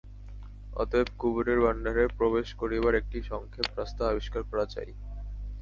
[0.73, 4.89] অতএব কুবেরের ভাণ্ডারে প্রবেশ করিবার একটা সংক্ষেপ রাস্তা আবিষ্কার করা চাই।